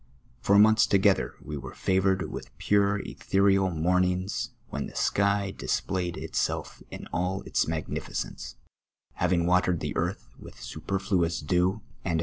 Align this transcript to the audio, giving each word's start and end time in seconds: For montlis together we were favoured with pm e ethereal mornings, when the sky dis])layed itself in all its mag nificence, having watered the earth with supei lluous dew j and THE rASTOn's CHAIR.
For 0.39 0.55
montlis 0.57 0.87
together 0.89 1.35
we 1.43 1.57
were 1.57 1.75
favoured 1.75 2.31
with 2.31 2.57
pm 2.57 3.01
e 3.05 3.11
ethereal 3.11 3.69
mornings, 3.69 4.49
when 4.69 4.87
the 4.87 4.95
sky 4.95 5.53
dis])layed 5.55 6.17
itself 6.17 6.81
in 6.89 7.05
all 7.13 7.43
its 7.43 7.67
mag 7.67 7.85
nificence, 7.85 8.55
having 9.13 9.45
watered 9.45 9.79
the 9.79 9.95
earth 9.95 10.27
with 10.39 10.55
supei 10.55 10.99
lluous 11.11 11.45
dew 11.45 11.45
j 11.45 11.75
and 11.75 11.75
THE 11.75 11.79
rASTOn's 11.79 12.17
CHAIR. 12.17 12.17